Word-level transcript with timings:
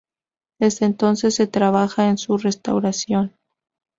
Desde 0.57 0.87
entonces 0.87 1.35
se 1.35 1.45
trabaja 1.45 2.09
en 2.09 2.17
su 2.17 2.39
restauración. 2.39 3.35